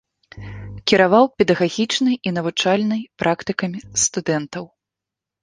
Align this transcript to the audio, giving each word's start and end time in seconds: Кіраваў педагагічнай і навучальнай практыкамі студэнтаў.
Кіраваў 0.91 1.25
педагагічнай 1.41 2.15
і 2.31 2.33
навучальнай 2.39 3.01
практыкамі 3.25 3.79
студэнтаў. 4.07 4.63